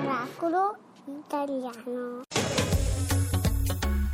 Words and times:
Miracolo 0.00 0.76
italiano. 1.06 2.22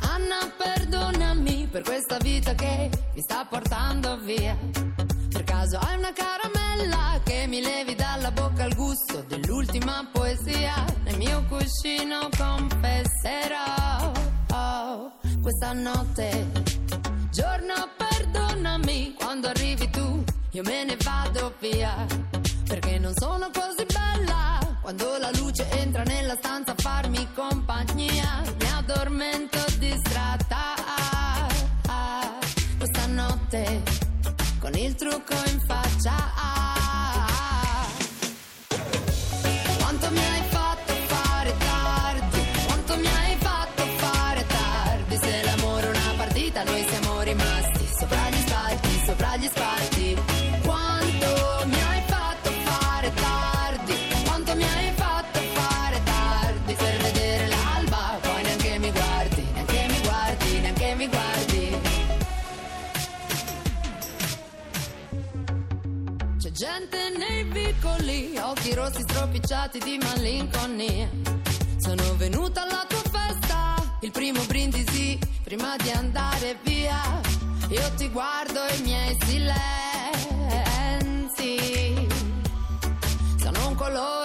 Anna, 0.01 0.53
perdonami 0.55 1.67
per 1.71 1.81
questa 1.81 2.17
vita 2.19 2.53
che 2.53 2.91
mi 3.15 3.21
sta 3.21 3.45
portando 3.45 4.19
via. 4.19 4.55
Per 5.31 5.43
caso 5.45 5.79
hai 5.79 5.97
una 5.97 6.13
caramella 6.13 7.19
che 7.23 7.47
mi 7.47 7.59
levi 7.61 7.95
dalla 7.95 8.29
bocca 8.29 8.65
il 8.65 8.75
gusto 8.75 9.23
dell'ultima 9.27 10.07
poesia. 10.11 10.85
Nel 11.05 11.17
mio 11.17 11.43
cuscino 11.49 12.29
confesserò 12.37 14.11
oh, 14.53 15.11
questa 15.41 15.73
notte. 15.73 16.51
Giorno, 17.31 17.73
perdonami 17.97 19.15
quando 19.17 19.47
arrivi 19.47 19.89
tu, 19.89 20.23
io 20.51 20.61
me 20.61 20.83
ne 20.83 20.95
vado 21.03 21.55
via. 21.59 22.28
Perché 22.69 22.99
non 22.99 23.13
sono 23.15 23.49
così 23.51 23.83
bella 23.91 24.59
quando 24.79 25.17
la 25.17 25.31
luce 25.31 25.67
entra 25.71 26.03
nella 26.03 26.35
stanza 26.35 26.73
a 26.73 26.75
farmi 26.77 27.27
compagnia. 27.33 28.43
Mi 28.59 28.71
addormento 28.77 29.57
distratta 29.79 30.75
questa 32.77 33.07
notte 33.07 33.81
con 34.59 34.75
il 34.75 34.93
trucco 34.93 35.33
in 35.47 35.59
faccia. 35.65 35.88
Stropicciati 69.39 69.79
di 69.79 69.97
malinconia. 69.97 71.09
Sono 71.77 72.15
venuta 72.17 72.63
alla 72.63 72.85
tua 72.87 73.01
festa, 73.09 73.75
il 74.01 74.11
primo 74.11 74.43
brindisi 74.43 75.17
prima 75.43 75.75
di 75.77 75.89
andare 75.91 76.57
via. 76.63 77.21
Io 77.69 77.91
ti 77.95 78.09
guardo 78.09 78.59
i 78.77 78.81
miei 78.83 79.17
silenzi. 79.25 79.57
Sono 83.37 83.67
un 83.67 83.75
colore 83.75 84.18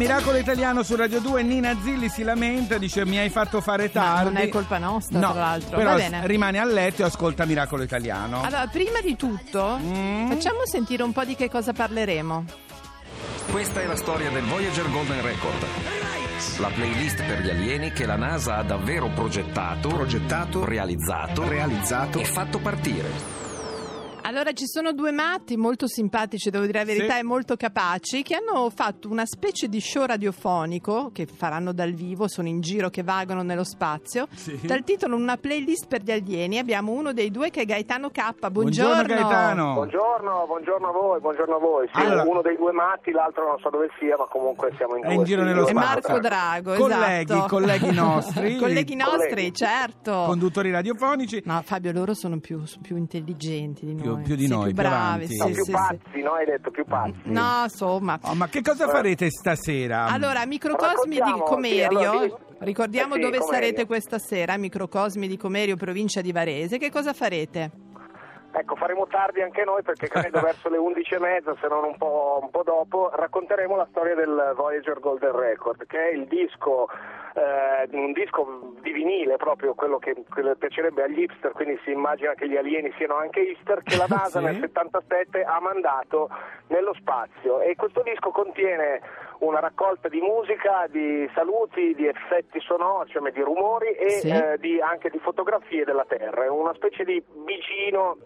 Miracolo 0.00 0.38
Italiano 0.38 0.82
su 0.82 0.96
Radio 0.96 1.20
2 1.20 1.42
Nina 1.42 1.76
Zilli 1.82 2.08
si 2.08 2.22
lamenta, 2.22 2.78
dice 2.78 3.04
mi 3.04 3.18
hai 3.18 3.28
fatto 3.28 3.60
fare 3.60 3.92
tardi. 3.92 4.32
non 4.32 4.36
è 4.38 4.48
colpa 4.48 4.78
nostra, 4.78 5.18
no, 5.18 5.30
tra 5.32 5.40
l'altro. 5.40 5.76
Però 5.76 5.90
Va 5.90 5.96
bene. 5.96 6.26
rimane 6.26 6.58
a 6.58 6.64
letto 6.64 7.02
e 7.02 7.04
ascolta 7.04 7.44
Miracolo 7.44 7.82
Italiano. 7.82 8.40
Allora, 8.40 8.66
prima 8.66 9.02
di 9.02 9.14
tutto, 9.14 9.78
Mm. 9.78 10.30
facciamo 10.30 10.60
sentire 10.64 11.02
un 11.02 11.12
po' 11.12 11.24
di 11.24 11.34
che 11.36 11.50
cosa 11.50 11.74
parleremo. 11.74 12.44
Questa 13.50 13.82
è 13.82 13.86
la 13.86 13.96
storia 13.96 14.30
del 14.30 14.44
Voyager 14.44 14.90
Golden 14.90 15.20
Record. 15.20 15.66
La 16.60 16.68
playlist 16.68 17.22
per 17.22 17.42
gli 17.42 17.50
alieni 17.50 17.92
che 17.92 18.06
la 18.06 18.16
NASA 18.16 18.56
ha 18.56 18.62
davvero 18.62 19.08
progettato, 19.14 19.88
Progettato, 19.88 20.64
realizzato, 20.64 21.46
realizzato 21.46 22.18
e 22.20 22.24
fatto 22.24 22.58
partire. 22.58 23.39
Allora, 24.30 24.52
ci 24.52 24.66
sono 24.68 24.92
due 24.92 25.10
matti 25.10 25.56
molto 25.56 25.88
simpatici, 25.88 26.50
devo 26.50 26.64
dire 26.64 26.78
la 26.78 26.84
verità, 26.84 27.14
Sì. 27.14 27.18
e 27.18 27.22
molto 27.24 27.56
capaci, 27.56 28.22
che 28.22 28.36
hanno 28.36 28.70
fatto 28.70 29.10
una 29.10 29.26
specie 29.26 29.68
di 29.68 29.80
show 29.80 30.04
radiofonico 30.06 31.10
che 31.12 31.26
faranno 31.26 31.72
dal 31.72 31.90
vivo, 31.94 32.28
sono 32.28 32.46
in 32.46 32.60
giro, 32.60 32.90
che 32.90 33.02
vagano 33.02 33.42
nello 33.42 33.64
spazio, 33.64 34.28
Sì. 34.32 34.56
dal 34.62 34.84
titolo 34.84 35.16
Una 35.16 35.36
playlist 35.36 35.88
per 35.88 36.02
gli 36.02 36.12
alieni. 36.12 36.58
Abbiamo 36.58 36.92
uno 36.92 37.12
dei 37.12 37.32
due 37.32 37.50
che 37.50 37.62
è 37.62 37.64
Gaetano 37.64 38.10
K. 38.10 38.48
Buongiorno. 38.50 38.92
Buongiorno 39.02 39.02
Gaetano. 39.28 39.72
Buongiorno, 39.74 40.44
buongiorno 40.46 40.88
a 40.88 40.92
voi, 40.92 41.20
buongiorno 41.20 41.56
a 41.56 41.58
voi. 41.58 41.88
Sì, 41.92 42.00
Allora- 42.00 42.22
uno 42.22 42.40
dei 42.42 42.56
due 42.56 42.70
matti, 42.72 43.10
l'altro 43.10 43.48
non 43.48 43.58
so 43.58 43.68
dove 43.68 43.88
sia, 43.98 44.16
ma 44.16 44.26
comunque 44.26 44.72
siamo 44.76 44.94
in 44.94 45.02
È 45.02 45.06
due. 45.08 45.14
in 45.16 45.24
giro 45.24 45.42
nello 45.42 45.62
io- 45.62 45.66
E 45.66 45.70
spazio. 45.70 45.88
Marco 46.08 46.20
Drago, 46.20 46.74
Colleghi, 46.74 47.32
esatto. 47.32 47.48
colleghi 47.48 47.90
nostri. 47.92 48.56
colleghi 48.62 48.94
nostri, 48.94 49.28
Colleghi. 49.28 49.52
certo. 49.54 50.22
Conduttori 50.26 50.70
radiofonici. 50.70 51.42
No, 51.46 51.60
Fabio, 51.64 51.90
loro 51.90 52.14
sono 52.14 52.38
più, 52.38 52.62
più 52.80 52.96
intelligenti 52.96 53.84
di 53.86 53.94
noi. 53.94 54.02
più 54.02 54.18
di 54.22 54.46
Sì, 54.46 54.48
noi, 54.48 54.64
più 54.72 54.74
più 54.74 54.82
bravi. 54.82 55.36
No, 55.36 55.44
più 55.46 55.54
sì, 55.54 55.62
sì. 55.62 55.70
pazzi, 55.72 56.22
no? 56.22 56.32
Hai 56.32 56.44
detto 56.46 56.70
più 56.70 56.84
pazzi. 56.84 57.20
No, 57.24 57.62
insomma. 57.64 58.18
Oh, 58.22 58.34
ma 58.34 58.48
che 58.48 58.62
cosa 58.62 58.88
farete 58.88 59.30
stasera? 59.30 60.06
Allora, 60.06 60.44
Microcosmi 60.46 61.16
di 61.16 61.40
Comerio, 61.44 61.98
sì, 61.98 62.04
allora, 62.06 62.36
ricordiamo 62.60 63.14
Eh 63.14 63.16
sì, 63.18 63.22
dove 63.22 63.38
Comerio. 63.38 63.54
sarete 63.60 63.86
questa 63.86 64.18
sera, 64.18 64.56
Microcosmi 64.56 65.26
di 65.28 65.36
Comerio, 65.36 65.76
provincia 65.76 66.20
di 66.20 66.32
Varese. 66.32 66.78
Che 66.78 66.90
cosa 66.90 67.12
farete? 67.12 67.70
Ecco, 68.52 68.74
faremo 68.74 69.06
tardi 69.06 69.42
anche 69.42 69.62
noi 69.64 69.82
perché 69.82 70.08
credo 70.10 70.40
verso 70.40 70.68
le 70.68 70.76
11 70.76 71.14
e 71.14 71.18
mezza, 71.20 71.54
se 71.60 71.68
non 71.68 71.84
un 71.84 71.96
po', 71.96 72.40
un 72.42 72.50
po' 72.50 72.62
dopo, 72.64 73.10
racconteremo 73.14 73.76
la 73.76 73.86
storia 73.90 74.14
del 74.16 74.54
Voyager 74.56 74.98
Golden 74.98 75.36
Record, 75.36 75.86
che 75.86 76.10
è 76.10 76.14
il 76.14 76.26
disco, 76.26 76.88
eh, 77.34 77.88
un 77.96 78.12
disco 78.12 78.74
di 78.80 78.92
vinile 78.92 79.36
proprio, 79.36 79.74
quello 79.74 79.98
che, 79.98 80.14
quello 80.28 80.54
piacerebbe 80.56 81.02
agli 81.02 81.20
hipster, 81.22 81.52
quindi 81.52 81.78
si 81.84 81.90
immagina 81.90 82.34
che 82.34 82.48
gli 82.48 82.56
alieni 82.56 82.92
siano 82.96 83.16
anche 83.16 83.40
hipster, 83.40 83.82
che 83.82 83.96
la 83.96 84.06
NASA 84.10 84.38
Sì. 84.40 84.44
nel 84.44 84.58
77 84.60 85.42
ha 85.42 85.60
mandato 85.60 86.28
nello 86.68 86.94
spazio 86.94 87.60
e 87.60 87.74
questo 87.76 88.02
disco 88.02 88.30
contiene 88.30 89.00
una 89.40 89.60
raccolta 89.60 90.08
di 90.08 90.20
musica, 90.20 90.86
di 90.88 91.28
saluti, 91.34 91.94
di 91.94 92.06
effetti 92.06 92.60
sonori, 92.60 93.10
cioè 93.10 93.30
di 93.30 93.40
rumori 93.40 93.88
e 93.92 94.10
Sì. 94.10 94.28
eh, 94.28 94.56
di- 94.58 94.80
anche 94.80 95.08
di 95.10 95.18
fotografie 95.18 95.84
della 95.84 96.04
Terra, 96.06 96.44
è 96.44 96.48
una 96.48 96.74
specie 96.74 97.04
di 97.04 97.22
vicino 97.46 98.16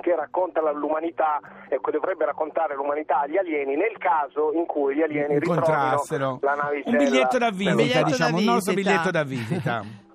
che 0.00 0.14
racconta 0.14 0.60
l'umanità 0.72 1.40
e 1.68 1.78
che 1.80 1.90
dovrebbe 1.90 2.24
raccontare 2.24 2.74
l'umanità 2.74 3.20
agli 3.20 3.36
alieni 3.36 3.76
nel 3.76 3.96
caso 3.98 4.52
in 4.52 4.66
cui 4.66 4.94
gli 4.96 5.02
alieni 5.02 5.38
ritrovino 5.38 5.64
Incontrassero. 5.64 6.38
la 6.42 6.54
navicella. 6.54 6.98
Un 6.98 7.04
biglietto 7.04 7.38
da 7.38 7.50
visita, 7.50 7.74
biglietto 7.74 8.04
diciamo, 8.04 8.30
da 8.30 8.36
un 8.36 8.44
nostro 8.44 8.74
biglietto 8.74 9.10
da 9.10 9.22
visita. 9.22 9.84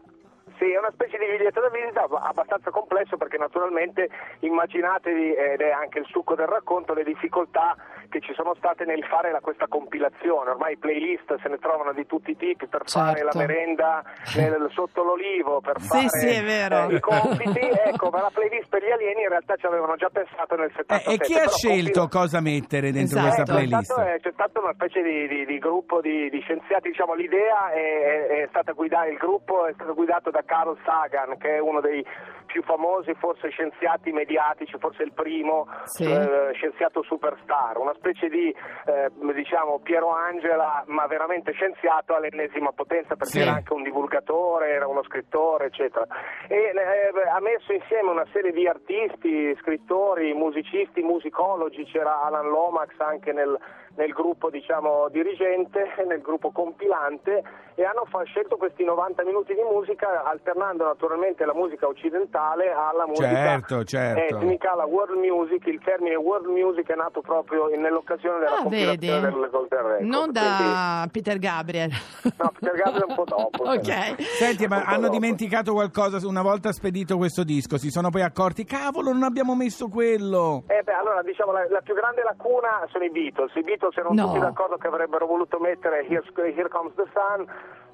Sì, 0.58 0.72
è 0.72 0.78
una 0.78 0.92
specie 0.92 1.18
di 1.18 1.26
biglietto 1.26 1.62
da 1.62 1.70
visita 1.70 2.08
abbastanza 2.10 2.72
complesso 2.72 3.16
perché 3.18 3.38
naturalmente 3.38 4.10
immaginatevi, 4.40 5.34
ed 5.36 5.62
è 5.62 5.70
anche 5.72 6.00
il 6.00 6.06
succo 6.10 6.36
del 6.36 6.48
racconto, 6.48 6.94
le 6.94 7.04
difficoltà 7.04 7.76
che 8.10 8.20
ci 8.22 8.34
sono 8.34 8.56
state 8.56 8.86
nel 8.86 9.04
fare 9.06 9.32
la- 9.32 9.40
questa 9.42 9.68
compilazione. 9.68 10.52
Ormai 10.52 10.78
playlist 10.78 11.36
se 11.42 11.50
ne 11.50 11.58
trovano 11.60 11.92
di 11.94 12.06
tutti 12.06 12.32
i 12.32 12.38
tipi 12.38 12.66
per 12.68 12.84
fare 12.86 13.22
la 13.22 13.32
Certo. 13.32 13.38
merenda 13.38 14.04
nel- 14.36 14.70
sotto 14.74 15.04
l'olivo, 15.04 15.60
per 15.62 15.80
Sì, 15.80 15.88
fare 15.88 16.10
sì, 16.10 16.28
eh, 16.28 16.96
i 16.96 17.00
compiti. 17.00 17.60
ecco, 17.60 18.10
ma 18.10 18.22
la 18.22 18.32
playlist 18.34 18.70
per 18.70 18.84
gli 18.84 18.92
alieni 18.92 19.22
in 19.24 19.30
realtà 19.30 19.56
ci 19.58 19.66
avevano 19.66 19.96
già 19.96 20.10
pensato 20.10 20.56
nel 20.56 20.70
Eh, 20.70 20.74
77. 20.76 21.14
e 21.14 21.18
chi 21.20 21.34
ha 21.38 21.48
scelto 21.50 22.00
compila- 22.02 22.22
cosa 22.22 22.40
mettere 22.42 22.92
dentro 22.92 23.20
Esatto. 23.20 23.34
questa 23.36 23.54
playlist? 23.54 23.98
eh, 24.00 24.20
c'è 24.22 24.32
stata 24.32 24.60
una 24.60 24.74
specie 24.74 25.02
di, 25.02 25.28
di- 25.28 25.46
di 25.46 25.58
gruppo 25.60 26.00
di, 26.02 26.30
di 26.30 26.40
scienziati, 26.42 26.90
diciamo 26.90 27.14
l'idea 27.14 27.72
è, 27.72 27.78
è- 27.78 28.28
è 28.44 28.48
stata 28.50 28.72
guidata, 28.72 29.06
il 29.08 29.18
gruppo 29.18 29.66
è 29.68 29.74
stato 29.74 29.94
guidato 29.94 30.30
da 30.32 30.44
Carl 30.48 30.76
Sagan 30.84 31.38
che 31.38 31.58
è 31.58 31.60
uno 31.60 31.80
dei 31.82 32.04
più 32.48 32.64
famosi 32.64 33.14
forse 33.16 33.50
scienziati 33.50 34.12
mediatici, 34.14 34.78
forse 34.80 35.04
il 35.04 35.12
primo 35.12 35.68
Sì. 35.84 36.06
eh, 36.10 36.52
scienziato 36.54 37.04
superstar, 37.04 37.78
una 37.78 37.94
specie 37.96 38.30
di 38.30 38.48
eh, 38.86 39.12
diciamo 39.34 39.80
Piero 39.80 40.10
Angela, 40.12 40.82
ma 40.88 41.06
veramente 41.08 41.52
scienziato 41.52 42.16
all'ennesima 42.16 42.72
potenza 42.72 43.16
perché 43.18 43.34
Sì. 43.34 43.42
era 43.42 43.52
anche 43.52 43.74
un 43.74 43.84
divulgatore, 43.84 44.70
era 44.70 44.88
uno 44.88 45.04
scrittore, 45.04 45.66
eccetera. 45.66 46.08
E 46.48 46.72
eh, 46.74 47.30
ha 47.30 47.40
messo 47.42 47.74
insieme 47.74 48.10
una 48.12 48.26
serie 48.32 48.54
di 48.54 48.66
artisti, 48.66 49.54
scrittori, 49.60 50.34
musicisti, 50.34 51.02
musicologi, 51.02 51.84
c'era 51.84 52.22
Alan 52.24 52.48
Lomax 52.48 52.98
anche 53.00 53.34
nel, 53.34 53.60
nel 53.98 54.12
gruppo 54.14 54.50
diciamo 54.50 55.08
dirigente, 55.10 55.94
nel 56.08 56.22
gruppo 56.22 56.52
compilante 56.52 57.44
e 57.76 57.84
hanno 57.84 58.06
fa- 58.10 58.24
scelto 58.24 58.58
questi 58.58 58.84
90 58.84 59.24
minuti 59.24 59.54
di 59.54 59.62
musica 59.62 60.24
alternando 60.24 60.84
naturalmente 60.86 61.46
la 61.46 61.54
musica 61.54 61.88
occidentale 61.88 62.72
alla 62.72 63.06
musica 63.06 63.28
Certo, 63.28 63.84
certo. 63.84 64.38
etnica, 64.38 64.76
la 64.76 64.86
world 64.86 65.18
music, 65.18 65.66
il 65.68 65.80
termine 65.84 66.16
world 66.16 66.46
music 66.48 66.92
è 66.92 66.96
nato 66.96 67.22
proprio 67.22 67.70
in- 67.70 67.82
nell'occasione 67.82 68.40
della 68.40 68.58
Ah, 68.58 68.62
compilazione 68.62 69.20
vedi. 69.22 69.40
del 69.40 69.50
Golden 69.50 69.82
Record. 69.88 70.06
Non 70.08 70.32
da 70.32 71.08
Peter 71.12 71.38
Gabriel. 71.38 71.90
Quindi- 72.22 72.38
no, 72.40 72.52
Peter 72.60 72.76
Gabriel 72.76 73.06
un 73.10 73.16
po' 73.16 73.24
dopo. 73.26 73.64
ok. 73.70 74.22
Senti, 74.22 74.68
ma 74.68 74.84
hanno 74.84 75.08
dopo. 75.08 75.14
dimenticato 75.14 75.74
qualcosa 75.74 76.26
una 76.28 76.42
volta 76.42 76.72
spedito 76.72 77.18
questo 77.18 77.44
disco, 77.44 77.78
si 77.78 77.90
sono 77.92 78.10
poi 78.10 78.22
accorti, 78.22 78.64
cavolo, 78.64 79.12
non 79.12 79.24
abbiamo 79.24 79.56
messo 79.56 79.88
quello. 79.88 80.64
Eh 80.68 80.82
beh, 80.84 80.94
allora 80.94 81.22
diciamo 81.22 81.52
la, 81.52 81.66
la 81.70 81.82
più 81.82 81.94
grande 81.94 82.22
lacuna 82.24 82.86
sono 82.92 83.04
i 83.04 83.10
Beatles. 83.12 83.54
I 83.56 83.64
Beatles 83.64 83.87
erano 83.96 84.14
No. 84.14 84.28
tutti 84.28 84.40
d'accordo 84.40 84.78
che 84.78 84.88
avrebbero 84.88 85.26
voluto 85.26 85.60
mettere 85.60 86.06
Here, 86.08 86.24
Here 86.36 86.70
Comes 86.70 86.94
the 86.96 87.06
Sun, 87.14 87.48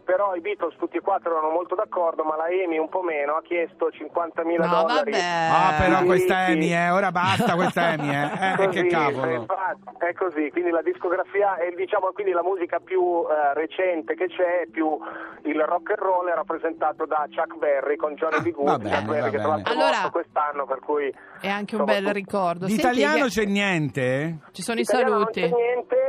però 0.04 0.36
i 0.36 0.42
Beatles 0.42 0.76
tutti 0.78 0.98
e 0.98 1.02
quattro 1.02 1.32
erano 1.32 1.50
molto 1.52 1.76
d'accordo, 1.76 2.24
ma 2.24 2.36
la 2.36 2.46
Amy 2.46 2.78
un 2.78 2.90
po' 2.90 3.02
meno 3.02 3.36
ha 3.36 3.42
chiesto 3.42 3.88
50.000 3.90 4.44
No, 4.44 4.68
dollari. 4.68 5.12
vabbè. 5.12 5.50
Ah, 5.52 5.74
però 5.80 5.98
sì, 6.00 6.06
questa 6.06 6.46
sì. 6.46 6.52
Amy, 6.52 6.74
eh, 6.74 6.90
ora 6.90 7.12
basta 7.12 7.56
questa 7.56 7.82
Amy, 7.94 8.10
eh. 8.10 8.24
Eh, 8.54 8.56
Così, 8.58 8.70
che 8.82 8.88
cavolo. 8.88 9.32
infatti, 9.32 9.82
è 10.00 10.14
così, 10.14 10.50
quindi 10.52 10.70
la 10.72 10.82
discografia 10.82 11.56
è 11.58 11.70
diciamo 11.76 12.12
quindi 12.14 12.32
la 12.34 12.44
musica 12.44 12.80
più 12.80 13.26
eh, 13.30 13.54
recente 13.54 14.16
che 14.16 14.28
c'è, 14.28 14.68
più 14.72 14.98
il 15.44 15.60
rock 15.62 15.90
and 15.92 16.00
roll 16.00 16.28
è 16.30 16.34
rappresentato 16.36 17.06
da 17.06 17.26
Chuck 17.30 17.58
Berry 17.58 17.96
con 17.96 18.14
Johnny 18.16 18.38
Ah, 18.38 18.42
B. 18.42 18.52
Good, 18.52 18.82
bene, 18.84 18.96
Chuck 18.96 19.08
Berry 19.10 19.30
che 19.32 19.38
tra 19.38 19.48
l'altro. 19.48 19.74
Allora- 19.74 19.92
morto 19.92 20.10
quest'anno 20.12 20.66
per 20.66 20.80
cui 20.80 21.14
È 21.42 21.48
anche 21.50 21.76
un 21.76 21.82
insomma, 21.82 22.02
bel 22.02 22.14
ricordo. 22.14 22.66
Di 22.66 22.72
Senti, 22.74 22.82
italiano 23.00 23.24
che- 23.26 23.30
c'è 23.30 23.46
niente? 23.46 24.38
Ci 24.52 24.62
sono 24.62 24.80
i 24.80 24.86
saluti. 24.86 25.42
Non 25.42 25.50
c'è 25.50 25.56
niente, 25.56 26.03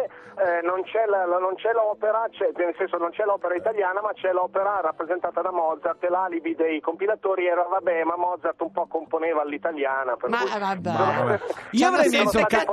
eh, 0.44 0.60
non, 0.62 0.82
c'è 0.84 1.06
la- 1.06 1.24
la- 1.26 1.38
non 1.38 1.54
c'è 1.56 1.72
l'opera, 1.72 2.26
c'è- 2.30 2.50
nel 2.54 2.74
senso 2.76 2.96
non 2.98 3.10
c'è 3.10 3.24
l'opera 3.24 3.54
italiana, 3.54 4.00
ma 4.02 4.12
c'è 4.12 4.32
l'opera 4.32 4.80
rappresentata 4.82 5.40
da 5.40 5.50
Mozart 5.50 6.02
e 6.04 6.08
l'alibi 6.08 6.54
dei 6.54 6.80
compilatori 6.80 7.46
era 7.46 7.62
vabbè, 7.68 8.04
ma 8.04 8.16
Mozart 8.16 8.60
un 8.60 8.70
po' 8.72 8.86
componeva 8.86 9.42
all'italiana. 9.42 10.16
per 10.16 10.28
Ma 10.28 10.38
cui- 10.40 10.58
vabbè. 10.58 11.38
Ci 11.74 11.80
Io 11.80 11.88
avrei 11.88 12.08
messo 12.10 12.40
ca-. 12.46 12.64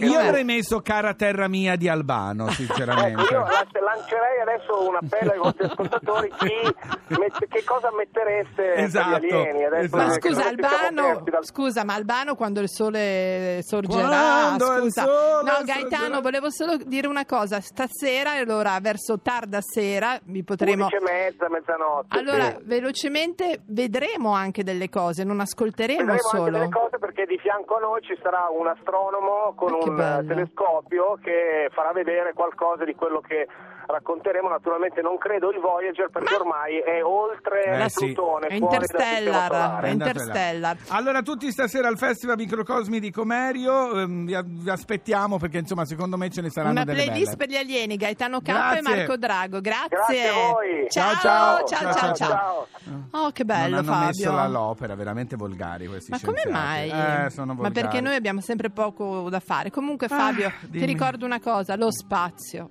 Io 0.00 0.18
avrei 0.18 0.44
messo 0.44 0.80
Cara 0.80 1.14
terra 1.14 1.48
mia 1.48 1.76
di 1.76 1.88
Albano, 1.88 2.44
Ecco, 2.44 2.52
sinceramente. 2.52 3.22
io 3.32 3.40
la- 3.40 3.66
lancerei 3.80 4.40
adesso 4.40 4.88
un 4.88 4.96
appello 5.00 5.32
ai 5.32 5.38
vostri 5.38 5.64
ascoltatori, 5.64 6.30
chi 6.38 7.16
mette- 7.18 7.46
che 7.48 7.64
cosa 7.64 7.90
mettereste 7.96 8.74
Esatto, 8.74 9.10
per 9.10 9.22
gli 9.24 9.30
alieni? 9.32 9.64
Adesso 9.64 9.84
esatto. 9.84 10.04
Ma 10.04 10.10
scusa, 10.12 10.42
tutti 10.50 10.62
siamo 10.62 10.76
Albano, 10.90 11.20
dal- 11.24 11.44
scusa, 11.44 11.84
ma 11.84 11.94
Albano 11.94 12.34
quando 12.34 12.60
il 12.60 12.68
sole 12.68 13.60
sorgerà, 13.62 14.08
Quando 14.08 14.72
il 14.74 14.80
scusa. 14.82 15.02
sole 15.04 15.42
no, 15.42 15.50
sorgerà. 15.56 15.62
Gaetano, 15.64 16.20
volevo 16.20 16.50
solo 16.50 16.76
dire 16.90 17.06
una 17.06 17.24
cosa, 17.24 17.60
stasera, 17.62 18.32
allora 18.32 18.78
verso 18.82 19.18
tarda 19.22 19.60
sera 19.62 20.18
vi 20.24 20.42
potremo 20.44 20.84
11 20.84 20.96
e 20.96 21.00
mezza, 21.00 21.48
mezzanotte. 21.48 22.18
Allora, 22.18 22.50
sì. 22.50 22.56
velocemente 22.64 23.62
vedremo 23.68 24.34
anche 24.34 24.62
delle 24.62 24.90
cose, 24.90 25.24
non 25.24 25.40
ascolteremo 25.40 26.00
Vedremo 26.04 26.12
anche 26.12 26.36
solo. 26.36 26.50
delle 26.50 26.68
cose 26.68 26.98
perché 26.98 27.24
di 27.24 27.38
fianco 27.38 27.76
a 27.76 27.80
noi 27.80 28.02
ci 28.02 28.18
sarà 28.22 28.48
un 28.50 28.66
astronomo 28.66 29.54
con 29.56 29.72
Ah, 29.72 29.88
un 29.88 29.96
bello. 29.96 30.28
telescopio 30.28 31.18
che 31.22 31.70
farà 31.72 31.92
vedere 31.92 32.34
qualcosa 32.34 32.84
di 32.84 32.94
quello 32.94 33.20
che 33.20 33.46
racconteremo. 33.90 34.48
Naturalmente 34.48 35.00
non 35.02 35.18
credo 35.18 35.50
il 35.50 35.60
Voyager 35.60 36.08
perché 36.10 36.34
ormai 36.34 36.78
è 36.78 37.02
oltre 37.04 37.64
Eh, 37.64 37.84
il 37.84 37.90
sì. 37.90 38.06
Plutone, 38.12 38.46
sistema 38.50 38.70
Interstellar. 38.72 39.86
Interstellar. 39.88 40.76
Allora, 40.88 41.22
tutti 41.22 41.50
stasera 41.50 41.88
al 41.88 41.98
Festival 41.98 42.36
Microcosmi 42.36 43.00
di 43.00 43.10
Comerio, 43.10 43.94
ehm, 44.00 44.24
vi, 44.26 44.36
vi 44.62 44.70
aspettiamo 44.70 45.38
perché 45.38 45.58
insomma 45.58 45.84
secondo 45.84 46.16
me 46.16 46.30
ce 46.30 46.40
ne 46.40 46.50
saranno 46.50 46.72
Una 46.72 46.84
delle 46.84 47.04
playlist 47.04 47.24
belle. 47.24 47.36
per 47.36 47.48
gli 47.48 47.56
alieni, 47.56 47.96
Gaetano 47.96 48.40
K 48.40 48.48
e. 48.48 48.80
Marco 48.82 49.16
Drago. 49.16 49.60
Grazie. 49.60 49.88
Grazie 49.88 50.28
a 50.28 50.32
voi. 50.50 50.86
Ciao, 50.88 51.14
Ciao, 51.16 51.64
ciao, 51.64 51.66
ciao. 51.66 51.92
ciao, 51.92 52.14
Ciao, 52.14 52.14
ciao. 52.14 52.66
Oh, 53.12 53.30
che 53.30 53.44
bello, 53.44 53.76
non 53.76 53.88
hanno 53.88 54.04
Fabio. 54.06 54.32
messo 54.32 54.48
l'opera, 54.48 54.94
veramente 54.94 55.36
volgari 55.36 55.86
questi 55.86 56.10
Ma 56.10 56.18
come 56.24 56.42
mai? 56.48 56.90
Eh, 56.90 57.30
sono 57.30 57.54
Ma 57.54 57.70
perché 57.70 58.00
noi 58.00 58.14
abbiamo 58.14 58.40
sempre 58.40 58.70
poco 58.70 59.28
da 59.30 59.40
fare. 59.40 59.70
Comunque, 59.70 60.08
Fabio, 60.08 60.48
Ah, 60.48 60.52
ti 60.70 60.84
ricordo 60.84 61.24
una 61.24 61.40
cosa: 61.40 61.76
lo 61.76 61.90
spazio. 61.90 62.70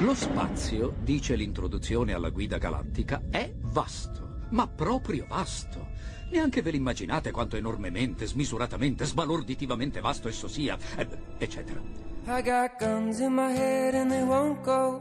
Lo 0.00 0.14
spazio, 0.14 0.94
dice 1.00 1.36
l'introduzione 1.36 2.12
alla 2.12 2.30
guida 2.30 2.58
galattica, 2.58 3.22
è 3.30 3.52
vasto, 3.56 4.46
ma 4.50 4.66
proprio 4.66 5.26
vasto. 5.28 5.90
Neanche 6.30 6.62
ve 6.62 6.70
l'immaginate 6.70 7.30
quanto 7.30 7.56
enormemente, 7.56 8.26
smisuratamente, 8.26 9.04
sbalorditivamente 9.04 10.00
vasto 10.00 10.28
esso 10.28 10.48
sia, 10.48 10.76
eh, 10.96 11.06
eccetera. 11.38 11.80
I 12.26 12.42
got 12.42 12.78
guns 12.78 13.20
in 13.20 13.32
my 13.34 13.52
head 13.52 13.94
and 13.94 14.10
they 14.10 14.22
won't 14.22 14.62
go. 14.62 15.00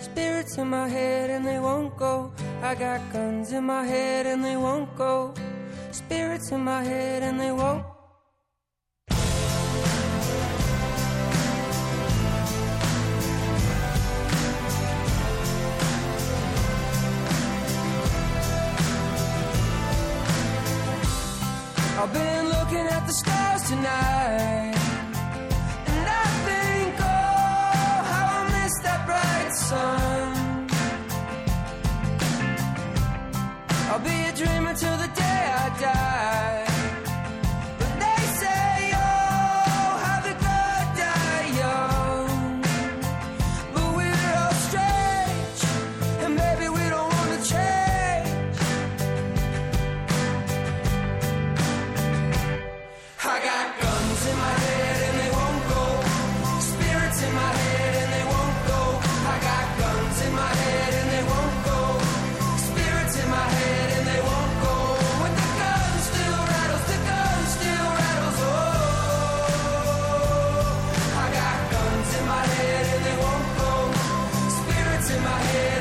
Spirits 0.00 0.56
in 0.56 0.68
my 0.68 0.88
head 0.88 1.30
and 1.30 1.44
they 1.44 1.58
won't 1.58 1.96
go. 1.96 2.32
I 2.62 2.74
got 2.76 3.00
guns 3.10 3.50
in 3.50 3.64
my 3.64 3.84
head 3.84 4.26
and 4.26 4.42
they 4.42 4.56
won't 4.56 4.94
go. 4.96 5.32
Spirits 5.90 6.50
in 6.50 6.62
my 6.62 6.84
head 6.84 7.22
and 7.22 7.40
they 7.40 7.50
won't. 7.50 7.84
I've 7.84 7.97
I'll 33.98 34.04
be 34.04 34.10
a 34.10 34.32
dreamer 34.32 34.74
till 34.74 34.96
the 34.96 35.08
day 35.08 35.22
I 35.24 35.80
die. 35.80 36.27
my 75.38 75.44
head. 75.44 75.77